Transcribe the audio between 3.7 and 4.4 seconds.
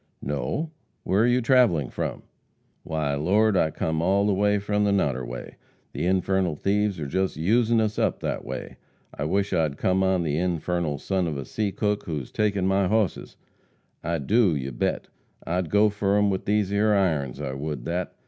come all the